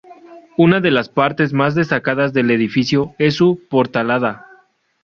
[0.57, 4.47] Una de las partes más destacadas del edificio es su portalada.